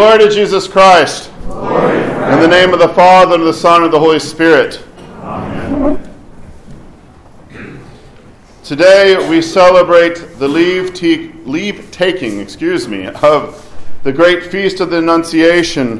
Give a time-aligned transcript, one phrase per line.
[0.00, 1.30] Glory to Jesus Christ.
[1.42, 4.82] In the name of the Father, and of the Son, and of the Holy Spirit.
[5.20, 6.10] Amen.
[8.64, 13.70] Today we celebrate the leave, te- leave taking, excuse me, of
[14.02, 15.98] the great feast of the Annunciation,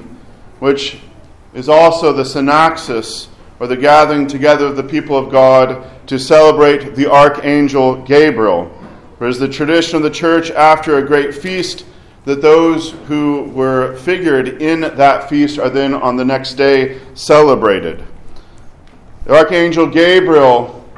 [0.61, 1.01] which
[1.53, 3.29] is also the synaxis,
[3.59, 8.75] or the gathering together of the people of God to celebrate the archangel Gabriel.
[9.19, 11.85] For it is the tradition of the church after a great feast
[12.31, 18.05] that those who were figured in that feast are then on the next day celebrated.
[19.25, 20.89] The archangel Gabriel,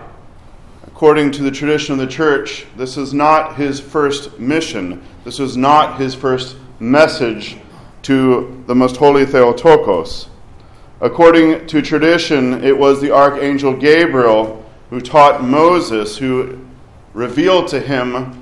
[0.86, 5.02] according to the tradition of the church, this is not his first mission.
[5.24, 7.56] This was not his first message
[8.02, 10.28] to the most holy Theotokos.
[11.00, 16.58] According to tradition, it was the archangel Gabriel who taught Moses, who
[17.14, 18.41] revealed to him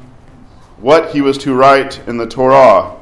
[0.80, 2.96] what he was to write in the Torah.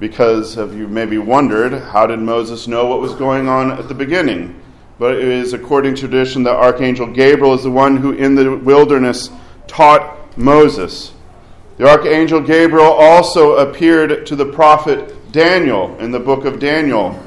[0.00, 3.94] Because have you maybe wondered, how did Moses know what was going on at the
[3.94, 4.60] beginning?
[4.98, 8.56] But it is according to tradition that Archangel Gabriel is the one who in the
[8.56, 9.30] wilderness
[9.66, 11.12] taught Moses.
[11.76, 17.22] The Archangel Gabriel also appeared to the prophet Daniel in the book of Daniel,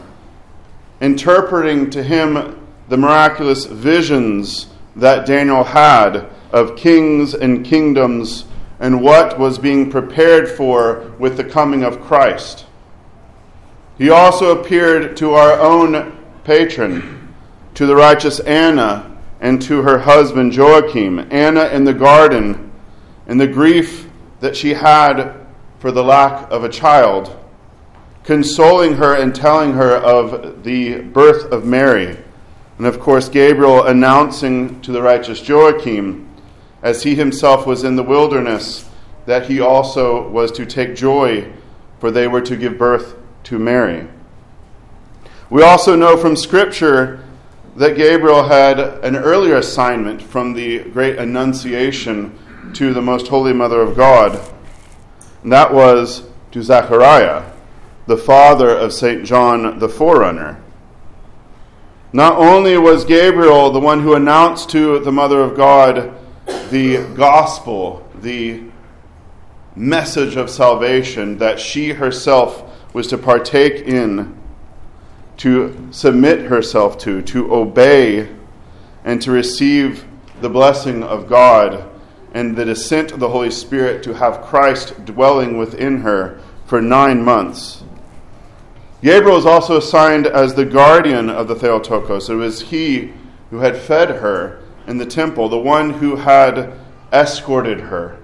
[1.00, 8.46] interpreting to him the miraculous visions that Daniel had of kings and kingdoms
[8.82, 12.66] and what was being prepared for with the coming of Christ.
[13.98, 17.32] He also appeared to our own patron,
[17.76, 21.28] to the righteous Anna, and to her husband Joachim.
[21.32, 22.72] Anna in the garden,
[23.28, 24.10] in the grief
[24.40, 25.36] that she had
[25.78, 27.38] for the lack of a child,
[28.24, 32.18] consoling her and telling her of the birth of Mary.
[32.80, 36.31] And of course, Gabriel announcing to the righteous Joachim,
[36.82, 38.90] as he himself was in the wilderness,
[39.26, 41.52] that he also was to take joy,
[42.00, 44.08] for they were to give birth to Mary.
[45.50, 47.24] We also know from Scripture
[47.76, 52.38] that Gabriel had an earlier assignment from the great Annunciation
[52.74, 54.40] to the Most Holy Mother of God,
[55.44, 57.52] and that was to Zechariah,
[58.08, 59.24] the father of St.
[59.24, 60.62] John the Forerunner.
[62.14, 66.14] Not only was Gabriel the one who announced to the Mother of God
[66.46, 68.64] the gospel, the
[69.76, 72.64] message of salvation that she herself
[72.94, 74.38] was to partake in,
[75.38, 78.30] to submit herself to, to obey,
[79.04, 80.06] and to receive
[80.42, 81.88] the blessing of God
[82.34, 87.24] and the descent of the Holy Spirit to have Christ dwelling within her for nine
[87.24, 87.84] months.
[89.02, 92.30] Gabriel was also assigned as the guardian of the Theotokos.
[92.30, 93.12] It was he
[93.50, 96.74] who had fed her in the temple, the one who had
[97.14, 98.18] escorted her,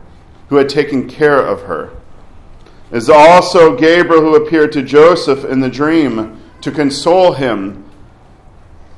[0.49, 1.91] who had taken care of her.
[2.91, 7.89] Is also Gabriel who appeared to Joseph in the dream to console him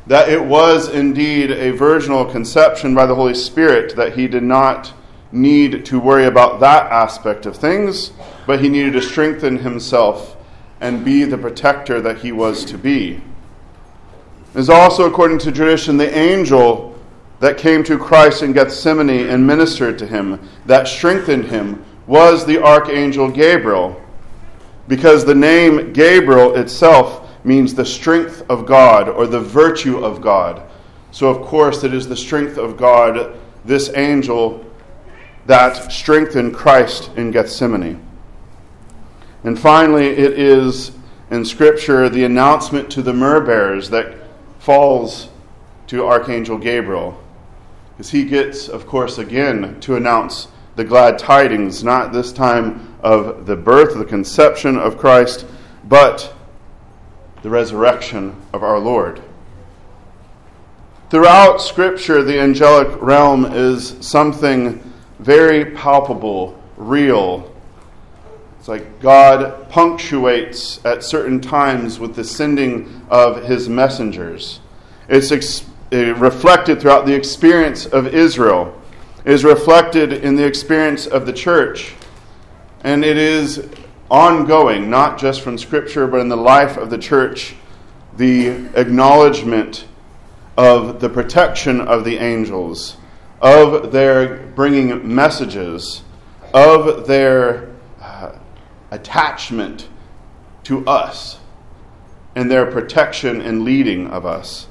[0.07, 4.91] that it was indeed a virginal conception by the Holy Spirit, that he did not
[5.31, 8.13] need to worry about that aspect of things,
[8.47, 10.35] but he needed to strengthen himself
[10.81, 13.21] and be the protector that he was to be.
[14.55, 16.98] Is also, according to tradition, the angel
[17.39, 22.61] that came to Christ in Gethsemane and ministered to him, that strengthened him, was the
[22.61, 24.01] archangel Gabriel,
[24.87, 30.63] because the name Gabriel itself means the strength of God or the virtue of God.
[31.11, 34.65] So, of course, it is the strength of God, this angel,
[35.45, 38.05] that strengthened Christ in Gethsemane.
[39.43, 40.91] And finally, it is
[41.31, 44.15] in Scripture the announcement to the myrrh bearers that
[44.59, 45.29] falls
[45.87, 47.17] to Archangel Gabriel.
[47.99, 53.45] Because he gets, of course, again to announce the glad tidings, not this time of
[53.45, 55.45] the birth, the conception of Christ,
[55.83, 56.33] but
[57.41, 59.21] the resurrection of our Lord.
[61.09, 64.81] Throughout Scripture, the angelic realm is something
[65.19, 67.53] very palpable, real.
[68.59, 74.61] It's like God punctuates at certain times with the sending of his messengers.
[75.09, 78.79] It's ex- reflected throughout the experience of Israel,
[79.25, 81.93] it is reflected in the experience of the church,
[82.81, 83.69] and it is
[84.09, 87.55] ongoing, not just from Scripture, but in the life of the church,
[88.17, 89.85] the acknowledgement
[90.57, 92.97] of the protection of the angels,
[93.41, 96.03] of their bringing messages,
[96.53, 97.69] of their
[98.01, 98.31] uh,
[98.91, 99.87] attachment
[100.63, 101.39] to us,
[102.35, 104.67] and their protection and leading of us.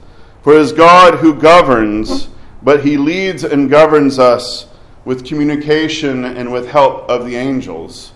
[0.48, 2.28] For it is God who governs,
[2.62, 4.66] but He leads and governs us
[5.04, 8.14] with communication and with help of the angels.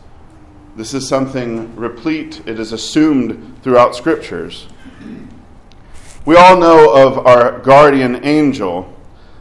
[0.75, 4.67] This is something replete, it is assumed throughout scriptures.
[6.25, 8.91] We all know of our guardian angel,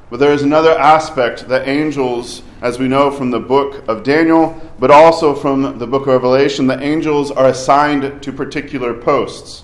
[0.10, 4.62] but there is another aspect that angels, as we know from the book of Daniel,
[4.80, 9.64] but also from the book of Revelation, the angels are assigned to particular posts.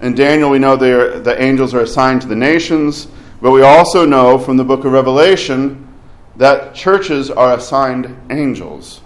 [0.00, 3.06] In Daniel, we know the angels are assigned to the nations,
[3.42, 5.86] but we also know from the book of Revelation
[6.36, 9.02] that churches are assigned angels.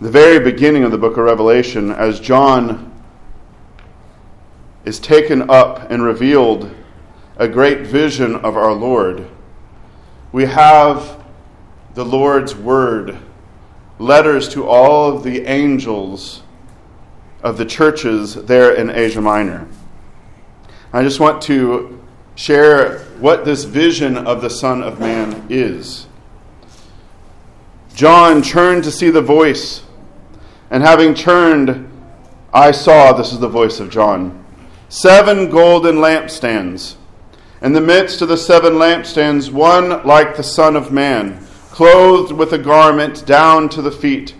[0.00, 2.92] The very beginning of the book of Revelation, as John
[4.84, 6.70] is taken up and revealed
[7.36, 9.26] a great vision of our Lord,
[10.30, 11.24] we have
[11.94, 13.18] the Lord's Word,
[13.98, 16.42] letters to all of the angels
[17.46, 19.68] of the churches there in Asia Minor.
[20.92, 22.02] I just want to
[22.34, 26.08] share what this vision of the Son of Man is.
[27.94, 29.84] John turned to see the voice
[30.72, 31.88] and having turned,
[32.52, 34.44] I saw, this is the voice of John,
[34.88, 36.96] seven golden lampstands.
[37.62, 42.52] In the midst of the seven lampstands, one like the Son of Man, clothed with
[42.52, 44.34] a garment down to the feet,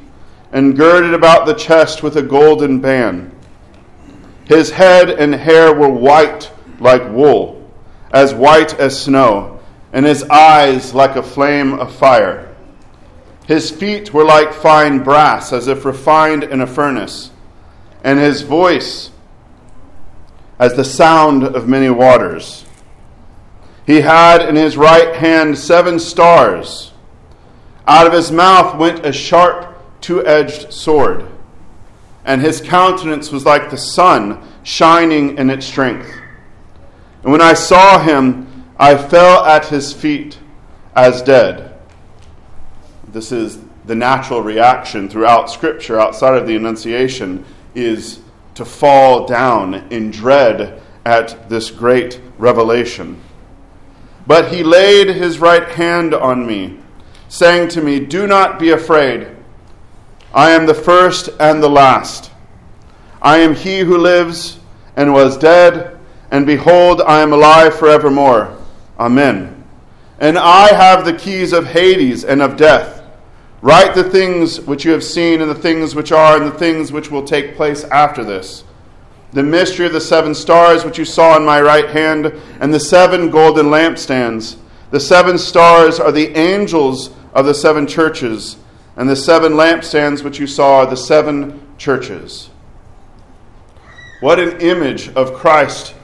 [0.53, 3.33] and girded about the chest with a golden band.
[4.45, 7.71] His head and hair were white like wool,
[8.13, 9.61] as white as snow,
[9.93, 12.55] and his eyes like a flame of fire.
[13.47, 17.31] His feet were like fine brass, as if refined in a furnace,
[18.03, 19.11] and his voice
[20.59, 22.65] as the sound of many waters.
[23.87, 26.93] He had in his right hand seven stars.
[27.87, 29.76] Out of his mouth went a sharp,
[30.07, 31.27] two edged sword,
[32.25, 36.09] and his countenance was like the sun shining in its strength.
[37.25, 40.39] And when I saw him, I fell at his feet
[40.95, 41.77] as dead.
[43.09, 47.45] This is the natural reaction throughout Scripture, outside of the Annunciation,
[47.75, 48.21] is
[48.55, 53.21] to fall down in dread at this great revelation.
[54.25, 56.79] But he laid his right hand on me,
[57.29, 59.36] saying to me, Do not be afraid.
[60.37, 62.31] I am the first and the last.
[63.23, 64.59] I am he who lives
[64.95, 65.99] and was dead,
[66.31, 68.55] and behold, I am alive forevermore.
[69.01, 69.65] Amen.
[70.21, 73.03] And I have the keys of Hades and of death.
[73.63, 76.93] Write the things which you have seen, and the things which are, and the things
[76.93, 78.63] which will take place after this.
[79.33, 82.27] The mystery of the seven stars which you saw in my right hand,
[82.61, 84.57] and the seven golden lampstands.
[84.91, 88.59] The seven stars are the angels of the seven churches,
[88.97, 92.51] and the seven lampstands which you saw are the seven churches.
[94.21, 95.95] What an image of Christ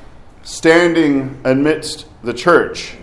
[0.43, 2.97] standing amidst the church.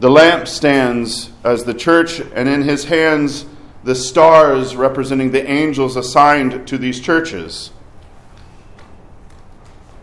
[0.00, 3.46] The lampstands as the church, and in his hands,
[3.84, 7.70] the stars representing the angels assigned to these churches.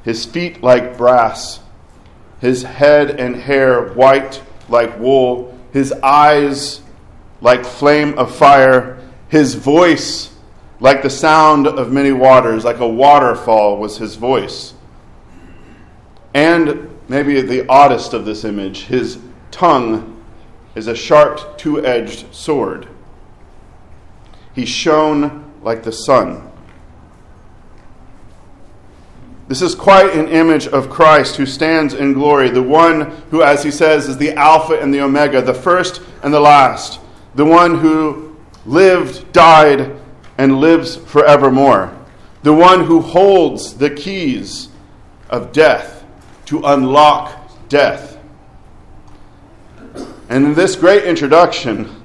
[0.04, 1.60] His feet like brass,
[2.40, 6.82] his head and hair white like wool, his eyes
[7.42, 9.01] like flame of fire,
[9.32, 10.36] his voice
[10.82, 14.74] like the sound of many waters, like a waterfall was his voice.
[16.34, 19.20] And maybe the oddest of this image, his
[19.50, 20.22] tongue
[20.76, 22.90] is a sharp two edged sword.
[24.54, 26.52] He shone like the sun.
[29.48, 33.64] This is quite an image of Christ who stands in glory, the one who, as
[33.64, 37.00] he says, is the Alpha and the Omega, the first and the last,
[37.36, 38.31] the one who
[38.66, 39.96] lived, died,
[40.38, 41.96] and lives forevermore,
[42.44, 44.70] the one who holds the keys
[45.30, 46.06] of death
[46.46, 48.18] to unlock death.
[50.30, 52.02] And in this great introduction,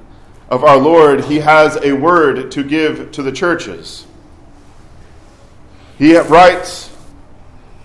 [0.49, 4.05] of our Lord, he has a word to give to the churches.
[5.97, 6.95] He writes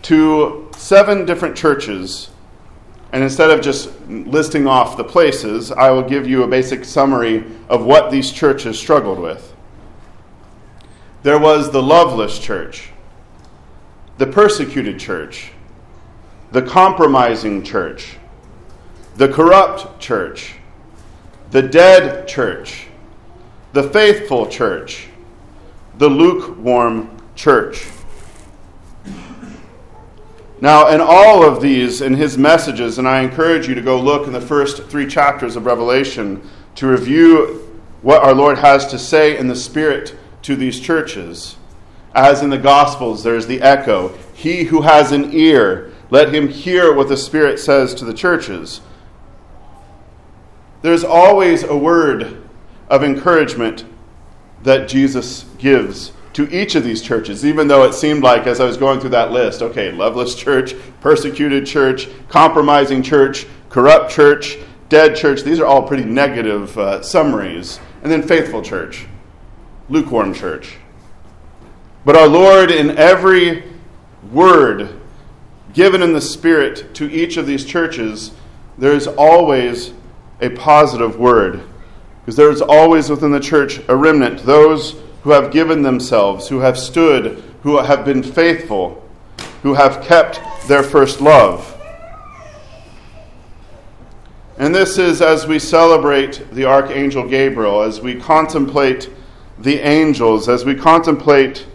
[0.02, 2.30] to seven different churches,
[3.12, 7.44] and instead of just listing off the places, I will give you a basic summary
[7.68, 9.54] of what these churches struggled with.
[11.22, 12.90] There was the loveless church,
[14.18, 15.52] the persecuted church,
[16.50, 18.16] the compromising church,
[19.16, 20.56] the corrupt church
[21.52, 22.86] the dead church,
[23.74, 25.08] the faithful church,
[25.98, 27.86] the lukewarm church.
[30.62, 34.28] Now, in all of these, in his messages, and I encourage you to go look
[34.28, 39.36] in the first three chapters of Revelation to review what our Lord has to say
[39.36, 41.56] in the Spirit to these churches.
[42.14, 46.94] As in the Gospels, there's the echo He who has an ear, let him hear
[46.94, 48.82] what the Spirit says to the churches.
[50.82, 52.48] There's always a word
[52.88, 53.84] of encouragement
[54.62, 58.64] that Jesus gives to each of these churches, even though it seemed like, as I
[58.64, 64.58] was going through that list, okay, loveless church, persecuted church, compromising church, corrupt church,
[64.88, 67.80] dead church, these are all pretty negative uh, summaries.
[68.02, 69.06] And then faithful church,
[69.88, 70.76] lukewarm church.
[72.04, 73.64] But our Lord, in every
[74.30, 75.00] word
[75.72, 78.32] given in the Spirit to each of these churches,
[78.76, 79.92] there is always
[80.40, 81.62] a positive word.
[82.20, 86.60] Because there is always within the church a remnant, those who have given themselves, who
[86.60, 89.08] have stood, who have been faithful,
[89.62, 91.68] who have kept their first love.
[94.58, 99.10] And this is as we celebrate the Archangel Gabriel, as we contemplate
[99.58, 101.66] the angels, as we contemplate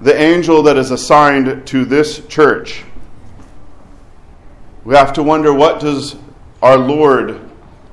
[0.00, 2.84] the angel that is assigned to this church.
[4.84, 6.16] We have to wonder what does
[6.62, 7.40] our Lord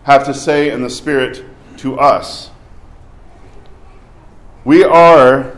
[0.04, 1.44] have to say in the Spirit
[1.78, 2.50] to us?
[4.66, 5.58] We are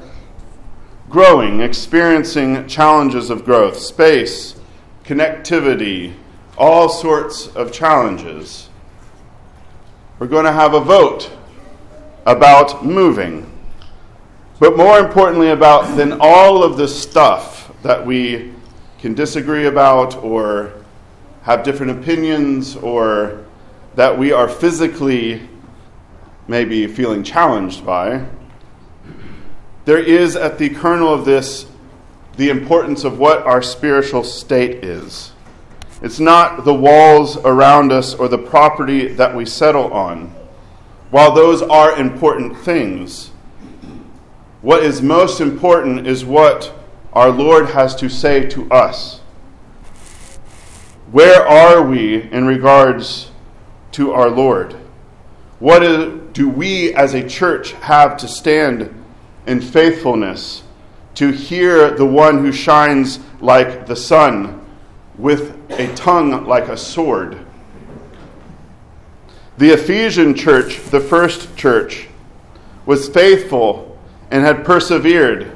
[1.12, 4.56] growing, experiencing challenges of growth, space,
[5.04, 6.16] connectivity,
[6.58, 8.68] all sorts of challenges.
[10.18, 11.30] We're going to have a vote
[12.26, 13.52] about moving.
[14.60, 18.54] But more importantly, about than all of the stuff that we
[18.98, 20.74] can disagree about or
[21.44, 23.46] have different opinions or
[23.94, 25.48] that we are physically
[26.48, 28.26] maybe feeling challenged by,
[29.86, 31.68] there is at the kernel of this
[32.38, 35.32] the importance of what our spiritual state is.
[36.02, 40.36] It's not the walls around us or the property that we settle on.
[41.12, 43.30] While those are important things,
[44.62, 46.74] what is most important is what
[47.14, 49.20] our Lord has to say to us.
[51.12, 53.32] Where are we in regards
[53.94, 54.74] to our Lord?
[55.60, 59.05] What do we as a church have to stand
[59.48, 60.64] in faithfulness
[61.16, 64.66] to hear the one who shines like the sun
[65.18, 67.40] with a tongue like a sword.
[69.58, 72.08] The Ephesian church, the first church,
[72.86, 73.98] was faithful
[74.30, 75.52] and had persevered.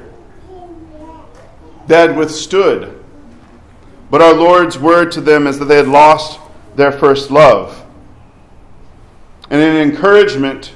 [1.86, 2.96] They had withstood.
[4.10, 6.40] But our Lord's word to them is that they had lost
[6.74, 7.84] their first love.
[9.50, 10.72] And in encouragement,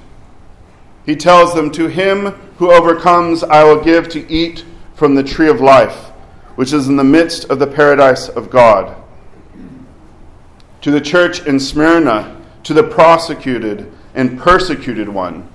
[1.05, 2.27] he tells them, To him
[2.59, 6.11] who overcomes, I will give to eat from the tree of life,
[6.57, 8.97] which is in the midst of the paradise of God.
[10.83, 15.49] To the church in Smyrna, to the prosecuted and persecuted one,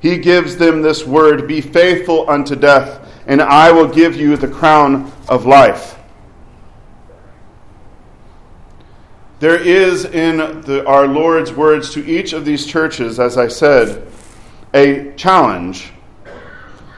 [0.00, 4.48] he gives them this word Be faithful unto death, and I will give you the
[4.48, 5.96] crown of life.
[9.40, 14.09] There is in the, our Lord's words to each of these churches, as I said,
[14.74, 15.92] a challenge,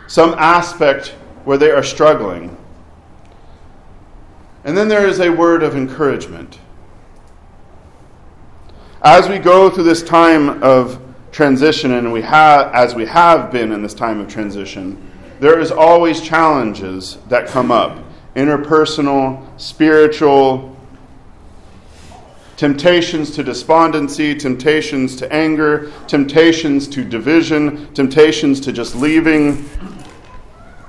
[0.07, 1.09] some aspect
[1.45, 2.57] where they are struggling.
[4.65, 6.59] And then there is a word of encouragement.
[9.03, 11.01] As we go through this time of
[11.33, 15.11] transition, and we have, as we have been in this time of transition,
[15.41, 17.99] there is always challenges that come up
[18.37, 20.72] interpersonal, spiritual,
[22.63, 29.69] temptations to despondency, temptations to anger, temptations to division, temptations to just leaving.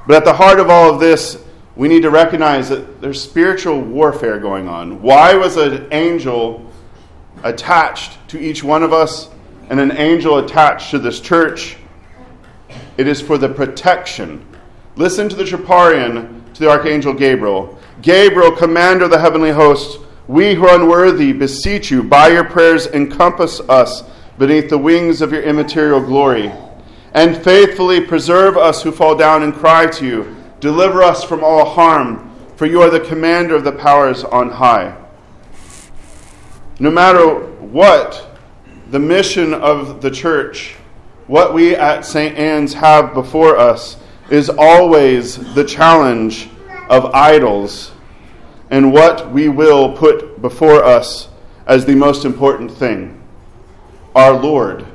[0.06, 1.44] But at the heart of all of this,
[1.75, 5.01] we need to recognize that there's spiritual warfare going on.
[5.01, 6.72] Why was an angel
[7.42, 9.32] attached to each one of us
[9.72, 11.77] and an angel attached to this church?
[12.98, 14.46] It is for the protection.
[14.96, 17.80] Listen to the Troparion, to the Archangel Gabriel.
[18.03, 22.88] Gabriel, commander of the heavenly hosts, we who are unworthy beseech you, by your prayers
[22.88, 24.03] encompass us
[24.38, 26.51] beneath the wings of your immaterial glory,
[27.13, 30.36] and faithfully preserve us who fall down and cry to you.
[30.60, 34.96] Deliver us from all harm, for you are the commander of the powers on high.
[36.80, 38.38] No matter what
[38.89, 40.75] the mission of the church,
[41.27, 42.38] what we at St.
[42.38, 43.98] Anne's have before us
[44.30, 46.50] is always the challenge
[46.89, 47.92] of idols
[48.74, 51.30] and what we will put before us
[51.68, 53.22] as the most important thing
[54.15, 54.88] our Lord.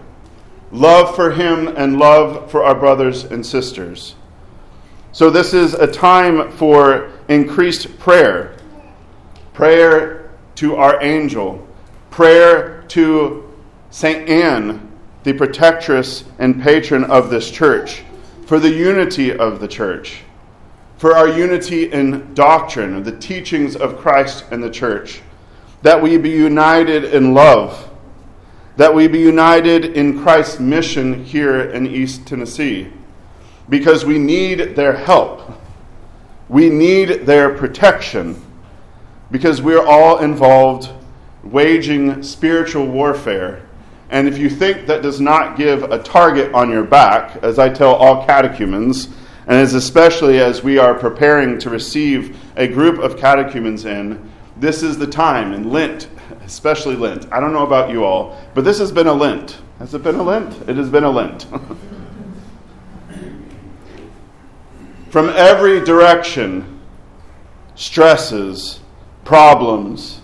[0.73, 4.17] Love for Him and love for our brothers and sisters.
[5.13, 8.57] So, this is a time for increased prayer.
[9.55, 11.65] Prayer to our angel.
[12.11, 13.49] Prayer to
[13.91, 14.29] St.
[14.29, 14.91] Anne,
[15.23, 18.03] the protectress and patron of this church,
[18.45, 20.23] for the unity of the church
[20.99, 25.23] for our unity in doctrine, the teachings of Christ and the church,
[25.83, 27.89] that we be united in love,
[28.77, 32.93] that we be united in Christ's mission here in East Tennessee
[33.69, 35.53] because we need their help.
[36.49, 38.43] We need their protection
[39.31, 40.91] because we're all involved
[41.45, 43.63] waging spiritual warfare.
[44.11, 47.69] And if you think that does not give a target on your back, as I
[47.69, 49.09] tell all catechumens,
[49.49, 54.83] and as especially as we are preparing to receive a group of catechumens in, this
[54.83, 56.09] is the time in Lent,
[56.45, 57.27] especially Lent.
[57.33, 59.59] I don't know about you all, but this has been a Lent.
[59.79, 60.69] Has it been a Lent?
[60.69, 61.47] It has been a Lent.
[65.09, 66.81] From every direction,
[67.75, 68.81] stresses,
[69.25, 70.21] problems.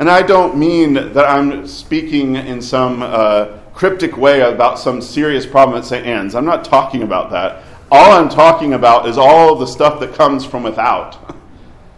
[0.00, 5.46] And I don't mean that I'm speaking in some uh, cryptic way about some serious
[5.46, 6.04] problem at St.
[6.04, 6.34] Anne's.
[6.34, 7.62] I'm not talking about that.
[7.90, 11.34] All I'm talking about is all the stuff that comes from without,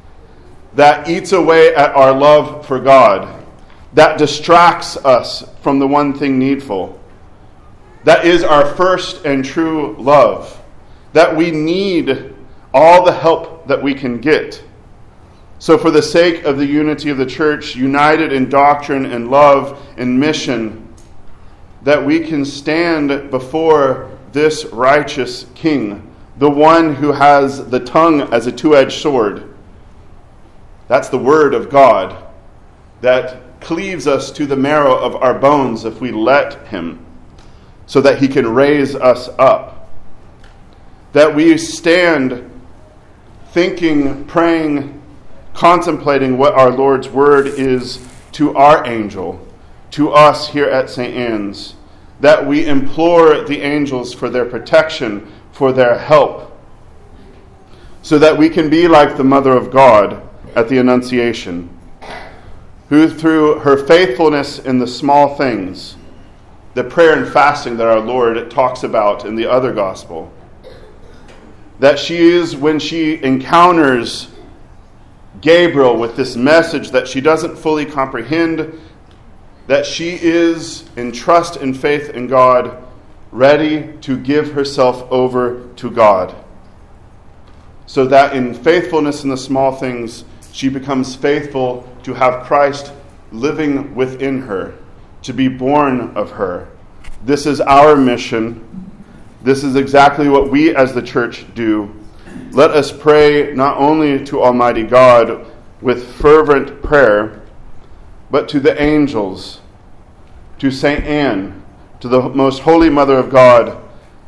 [0.74, 3.44] that eats away at our love for God,
[3.92, 6.98] that distracts us from the one thing needful,
[8.04, 10.58] that is our first and true love
[11.12, 12.34] that we need
[12.72, 14.62] all the help that we can get.
[15.58, 19.80] So, for the sake of the unity of the church, united in doctrine and love
[19.96, 20.92] and mission,
[21.82, 28.46] that we can stand before this righteous King, the one who has the tongue as
[28.46, 29.54] a two edged sword.
[30.88, 32.24] That's the Word of God
[33.00, 37.04] that cleaves us to the marrow of our bones if we let Him,
[37.86, 39.82] so that He can raise us up
[41.12, 42.50] that we stand
[43.50, 45.00] thinking, praying,
[45.52, 49.46] contemplating what our Lord's word is to our angel,
[49.90, 51.14] to us here at St.
[51.14, 51.74] Anne's,
[52.22, 56.56] that we implore the angels for their protection, for their help,
[58.02, 60.22] so that we can be like the Mother of God
[60.54, 61.68] at the Annunciation,
[62.88, 65.96] who through her faithfulness in the small things,
[66.74, 70.32] the prayer and fasting that our Lord talks about in the other gospel,
[71.80, 74.28] that she is when she encounters
[75.40, 78.78] Gabriel with this message that she doesn't fully comprehend,
[79.66, 82.82] that she is in trust and faith in God,
[83.30, 86.34] ready to give herself over to God.
[87.86, 92.92] So that in faithfulness in the small things, she becomes faithful to have Christ
[93.30, 94.74] living within her,
[95.22, 96.68] to be born of her.
[97.24, 98.68] This is our mission
[99.42, 101.92] this is exactly what we as the church do.
[102.52, 105.46] Let us pray not only to Almighty God
[105.80, 107.41] with fervent prayer,
[108.32, 109.60] but to the angels,
[110.58, 111.04] to St.
[111.04, 111.62] Anne,
[112.00, 113.78] to the most holy Mother of God,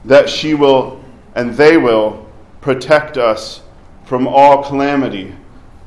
[0.04, 1.02] that she will
[1.34, 3.62] and they will protect us
[4.04, 5.34] from all calamity,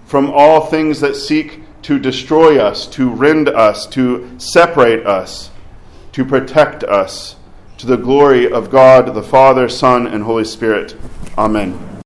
[0.06, 5.52] from all things that seek to destroy us, to rend us, to separate us,
[6.12, 7.36] to protect us
[7.78, 10.98] to the glory of God, the Father, Son, and Holy Spirit.
[11.38, 11.88] Amen.